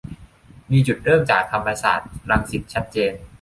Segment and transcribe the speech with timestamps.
[0.71, 3.13] มีจุดเริ่มจากธรรมศาสตร์รังสิตชัดเจน